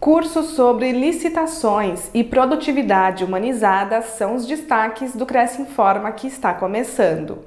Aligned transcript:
Cursos 0.00 0.52
sobre 0.52 0.92
licitações 0.92 2.10
e 2.14 2.24
produtividade 2.24 3.22
humanizada 3.22 4.00
são 4.00 4.34
os 4.34 4.46
destaques 4.46 5.14
do 5.14 5.26
Cresce 5.26 5.60
Informa 5.60 6.10
que 6.10 6.26
está 6.26 6.54
começando. 6.54 7.44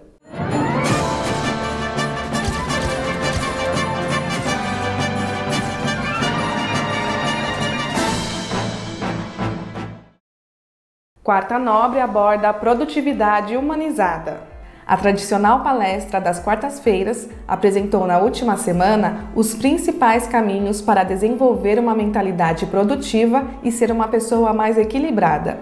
Quarta 11.24 11.58
Nobre 11.58 12.00
aborda 12.00 12.50
a 12.50 12.54
produtividade 12.54 13.58
humanizada. 13.58 14.53
A 14.86 14.98
tradicional 14.98 15.62
palestra 15.62 16.20
das 16.20 16.40
quartas-feiras 16.40 17.30
apresentou 17.48 18.06
na 18.06 18.20
última 18.20 18.58
semana 18.58 19.30
os 19.34 19.56
principais 19.56 20.28
caminhos 20.28 20.82
para 20.82 21.06
desenvolver 21.06 21.80
uma 21.80 21.96
mentalidade 21.96 22.66
produtiva 22.66 23.46
e 23.64 23.72
ser 23.72 23.92
uma 23.92 24.10
pessoa 24.10 24.54
mais 24.54 24.78
equilibrada. 24.78 25.60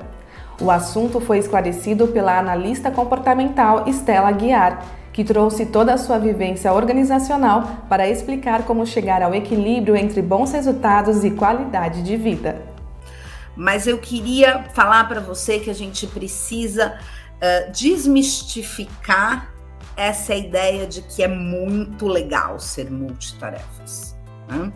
O 0.59 0.71
assunto 0.71 1.19
foi 1.19 1.37
esclarecido 1.37 2.07
pela 2.07 2.37
analista 2.37 2.89
comportamental 2.89 3.83
Estela 3.87 4.31
Guiar, 4.31 4.83
que 5.13 5.23
trouxe 5.23 5.67
toda 5.67 5.93
a 5.93 5.97
sua 5.97 6.17
vivência 6.17 6.73
organizacional 6.73 7.63
para 7.87 8.09
explicar 8.09 8.63
como 8.63 8.85
chegar 8.85 9.21
ao 9.21 9.35
equilíbrio 9.35 9.95
entre 9.95 10.21
bons 10.21 10.51
resultados 10.51 11.23
e 11.23 11.31
qualidade 11.31 12.01
de 12.01 12.15
vida. 12.15 12.70
Mas 13.61 13.85
eu 13.85 13.99
queria 13.99 14.63
falar 14.73 15.07
para 15.07 15.19
você 15.19 15.59
que 15.59 15.69
a 15.69 15.73
gente 15.75 16.07
precisa 16.07 16.97
uh, 16.97 17.71
desmistificar 17.71 19.53
essa 19.95 20.33
ideia 20.33 20.87
de 20.87 21.03
que 21.03 21.21
é 21.21 21.27
muito 21.27 22.07
legal 22.07 22.59
ser 22.59 22.89
multitarefas. 22.89 24.17
Né? 24.47 24.73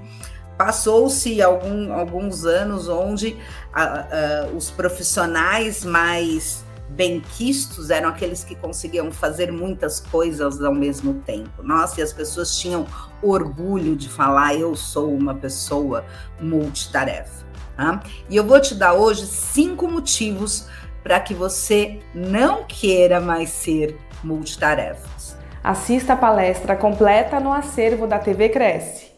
Passou-se 0.55 1.41
algum, 1.41 1.91
alguns 1.91 2.45
anos 2.45 2.88
onde 2.88 3.29
uh, 3.29 4.52
uh, 4.53 4.55
os 4.55 4.70
profissionais 4.70 5.84
mais 5.84 6.63
benquistos 6.88 7.90
eram 7.90 8.10
aqueles 8.10 8.43
que 8.43 8.54
conseguiam 8.54 9.12
fazer 9.12 9.51
muitas 9.51 9.99
coisas 9.99 10.62
ao 10.62 10.76
mesmo 10.76 11.15
tempo. 11.26 11.63
Nossa, 11.63 12.01
e 12.01 12.04
as 12.04 12.13
pessoas 12.13 12.55
tinham 12.55 12.85
orgulho 13.20 13.95
de 13.95 14.07
falar: 14.07 14.54
eu 14.54 14.76
sou 14.76 15.12
uma 15.12 15.34
pessoa 15.34 16.05
multitarefa. 16.40 17.45
Tá? 17.76 18.01
E 18.29 18.35
eu 18.35 18.45
vou 18.45 18.59
te 18.59 18.73
dar 18.73 18.93
hoje 18.93 19.26
cinco 19.26 19.87
motivos 19.87 20.68
para 21.04 21.20
que 21.20 21.34
você 21.34 21.99
não 22.13 22.63
queira 22.63 23.20
mais 23.20 23.49
ser 23.49 23.98
multitarefas. 24.23 25.37
Assista 25.63 26.13
a 26.13 26.17
palestra 26.17 26.76
completa 26.76 27.40
no 27.40 27.51
acervo 27.51 28.07
da 28.07 28.20
TV 28.20 28.49
Cresce. 28.49 29.15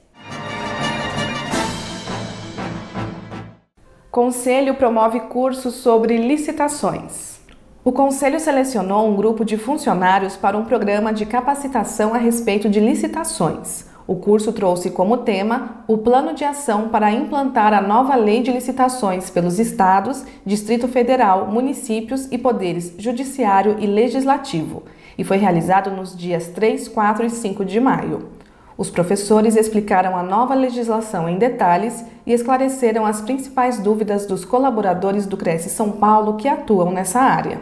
Conselho 4.10 4.74
promove 4.74 5.20
cursos 5.20 5.76
sobre 5.76 6.18
licitações. 6.18 7.38
O 7.84 7.92
Conselho 7.92 8.40
selecionou 8.40 9.08
um 9.08 9.16
grupo 9.16 9.46
de 9.46 9.58
funcionários 9.58 10.36
para 10.36 10.58
um 10.58 10.66
programa 10.66 11.14
de 11.14 11.26
capacitação 11.26 12.14
a 12.14 12.18
respeito 12.18 12.68
de 12.70 12.80
licitações. 12.80 13.86
O 14.08 14.16
curso 14.16 14.54
trouxe 14.54 14.90
como 14.90 15.18
tema 15.18 15.84
o 15.86 15.98
plano 15.98 16.34
de 16.34 16.46
ação 16.46 16.88
para 16.88 17.12
implantar 17.12 17.74
a 17.74 17.82
nova 17.82 18.16
lei 18.16 18.42
de 18.42 18.50
licitações 18.54 19.30
pelos 19.30 19.60
estados, 19.60 20.24
Distrito 20.46 20.88
Federal, 20.88 21.48
municípios 21.48 22.26
e 22.32 22.38
poderes 22.38 22.94
judiciário 22.98 23.76
e 23.80 23.86
legislativo, 23.86 24.84
e 25.18 25.26
foi 25.26 25.36
realizado 25.36 25.92
nos 25.92 26.16
dias 26.16 26.48
3, 26.48 26.88
4 26.88 27.26
e 27.26 27.30
5 27.30 27.66
de 27.66 27.82
maio. 27.82 28.30
Os 28.78 28.90
professores 28.90 29.58
explicaram 29.58 30.16
a 30.16 30.24
nova 30.24 30.54
legislação 30.54 31.28
em 31.28 31.38
detalhes 31.38 32.06
e 32.26 32.32
esclareceram 32.32 33.06
as 33.06 33.20
principais 33.20 33.78
dúvidas 33.78 34.26
dos 34.26 34.46
colaboradores 34.46 35.26
do 35.26 35.36
Cresce 35.36 35.70
São 35.70 35.92
Paulo 35.92 36.38
que 36.38 36.48
atuam 36.48 36.92
nessa 36.92 37.20
área. 37.20 37.60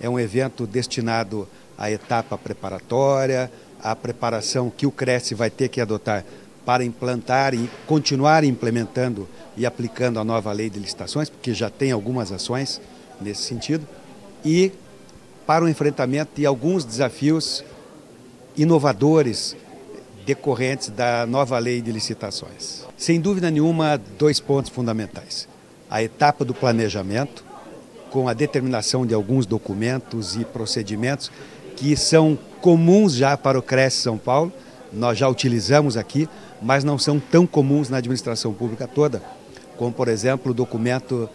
É 0.00 0.08
um 0.08 0.20
evento 0.20 0.68
destinado 0.68 1.48
à 1.76 1.90
etapa 1.90 2.38
preparatória, 2.38 3.50
a 3.84 3.94
preparação 3.94 4.72
que 4.74 4.86
o 4.86 4.90
Cresce 4.90 5.34
vai 5.34 5.50
ter 5.50 5.68
que 5.68 5.78
adotar 5.78 6.24
para 6.64 6.82
implantar 6.82 7.52
e 7.52 7.68
continuar 7.86 8.42
implementando 8.42 9.28
e 9.54 9.66
aplicando 9.66 10.18
a 10.18 10.24
nova 10.24 10.50
lei 10.50 10.70
de 10.70 10.78
licitações, 10.78 11.28
porque 11.28 11.52
já 11.52 11.68
tem 11.68 11.92
algumas 11.92 12.32
ações 12.32 12.80
nesse 13.20 13.42
sentido, 13.42 13.86
e 14.42 14.72
para 15.46 15.62
o 15.62 15.68
enfrentamento 15.68 16.30
de 16.34 16.46
alguns 16.46 16.84
desafios 16.84 17.62
inovadores 18.56 19.54
decorrentes 20.24 20.88
da 20.88 21.26
nova 21.26 21.58
lei 21.58 21.82
de 21.82 21.92
licitações. 21.92 22.86
Sem 22.96 23.20
dúvida 23.20 23.50
nenhuma, 23.50 24.00
dois 24.18 24.40
pontos 24.40 24.70
fundamentais. 24.70 25.46
A 25.90 26.02
etapa 26.02 26.44
do 26.46 26.54
planejamento, 26.54 27.44
com 28.10 28.26
a 28.26 28.32
determinação 28.32 29.04
de 29.04 29.12
alguns 29.12 29.44
documentos 29.44 30.34
e 30.36 30.44
procedimentos 30.46 31.30
que 31.76 31.94
são 31.96 32.38
comuns 32.64 33.12
já 33.12 33.36
para 33.36 33.58
o 33.58 33.62
Cresce 33.62 33.98
São 33.98 34.16
Paulo, 34.16 34.50
nós 34.90 35.18
já 35.18 35.28
utilizamos 35.28 35.98
aqui, 35.98 36.26
mas 36.62 36.82
não 36.82 36.98
são 36.98 37.20
tão 37.20 37.46
comuns 37.46 37.90
na 37.90 37.98
administração 37.98 38.54
pública 38.54 38.88
toda, 38.88 39.22
como, 39.76 39.92
por 39.92 40.08
exemplo, 40.08 40.50
o 40.50 40.54
documento 40.54 41.28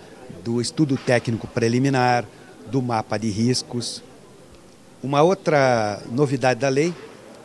do 0.44 0.60
estudo 0.60 0.98
técnico 0.98 1.46
preliminar, 1.46 2.26
do 2.72 2.82
mapa 2.82 3.16
de 3.20 3.30
riscos. 3.30 4.02
Uma 5.04 5.22
outra 5.22 6.02
novidade 6.12 6.62
da 6.62 6.70
lei 6.70 6.96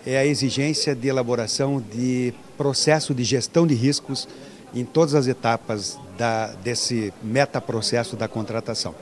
é 0.06 0.16
a 0.16 0.24
exigência 0.24 0.94
de 0.94 1.08
elaboração 1.08 1.78
de 1.94 2.32
processo 2.56 3.12
de 3.12 3.22
gestão 3.22 3.66
de 3.66 3.74
riscos 3.74 4.26
em 4.74 4.86
todas 4.86 5.14
as 5.14 5.26
etapas 5.26 5.98
da, 6.16 6.46
desse 6.64 7.12
metaprocesso 7.22 8.16
da 8.16 8.28
contratação. 8.28 8.94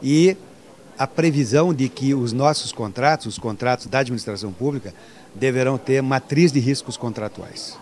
E 0.00 0.36
a 1.00 1.06
previsão 1.06 1.72
de 1.72 1.88
que 1.88 2.14
os 2.14 2.30
nossos 2.30 2.72
contratos, 2.72 3.24
os 3.24 3.38
contratos 3.38 3.86
da 3.86 4.00
administração 4.00 4.52
pública, 4.52 4.92
deverão 5.34 5.78
ter 5.78 6.02
matriz 6.02 6.52
de 6.52 6.60
riscos 6.60 6.94
contratuais. 6.94 7.78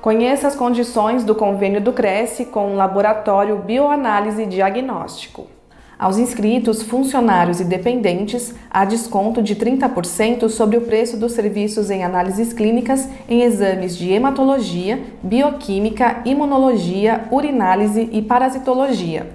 Conheça 0.00 0.48
as 0.48 0.56
condições 0.56 1.22
do 1.22 1.34
convênio 1.34 1.82
do 1.82 1.92
Cresce 1.92 2.46
com 2.46 2.72
o 2.72 2.76
Laboratório 2.76 3.58
Bioanálise 3.58 4.46
Diagnóstico. 4.46 5.55
Aos 5.98 6.18
inscritos, 6.18 6.82
funcionários 6.82 7.58
e 7.58 7.64
dependentes, 7.64 8.54
há 8.70 8.84
desconto 8.84 9.42
de 9.42 9.56
30% 9.56 10.50
sobre 10.50 10.76
o 10.76 10.82
preço 10.82 11.16
dos 11.16 11.32
serviços 11.32 11.90
em 11.90 12.04
análises 12.04 12.52
clínicas 12.52 13.08
em 13.26 13.40
exames 13.42 13.96
de 13.96 14.12
hematologia, 14.12 15.02
bioquímica, 15.22 16.20
imunologia, 16.26 17.24
urinálise 17.30 18.10
e 18.12 18.20
parasitologia. 18.20 19.26